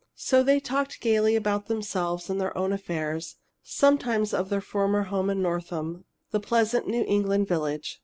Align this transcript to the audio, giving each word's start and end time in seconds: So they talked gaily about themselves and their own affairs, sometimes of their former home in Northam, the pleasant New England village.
So 0.17 0.41
they 0.41 0.59
talked 0.59 0.99
gaily 0.99 1.35
about 1.35 1.67
themselves 1.67 2.27
and 2.27 2.41
their 2.41 2.57
own 2.57 2.73
affairs, 2.73 3.35
sometimes 3.61 4.33
of 4.33 4.49
their 4.49 4.59
former 4.59 5.03
home 5.03 5.29
in 5.29 5.43
Northam, 5.43 6.05
the 6.31 6.39
pleasant 6.39 6.87
New 6.87 7.05
England 7.07 7.47
village. 7.47 7.99